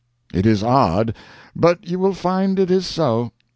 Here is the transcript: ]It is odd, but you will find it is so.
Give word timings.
]It 0.33 0.47
is 0.47 0.63
odd, 0.63 1.13
but 1.55 1.85
you 1.87 1.99
will 1.99 2.15
find 2.15 2.57
it 2.57 2.71
is 2.71 2.87
so. 2.87 3.33